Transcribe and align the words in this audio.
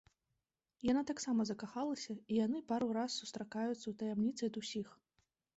Яна 0.91 1.03
таксама 1.11 1.45
закахалася, 1.49 2.15
і 2.21 2.33
яны 2.45 2.63
пару 2.71 2.87
раз 2.99 3.21
сустракаюцца 3.21 3.77
ў 3.87 3.93
таямніцы 4.01 4.43
ад 4.53 4.59
усіх. 4.65 4.87